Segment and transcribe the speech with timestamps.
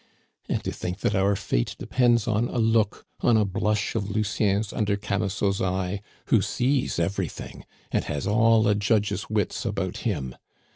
[0.49, 4.73] And to think that our fate depends on a look, on a blush of Lucien's
[4.73, 10.35] under Camusot's eye, who sees everything, and has all a judge's wits about him!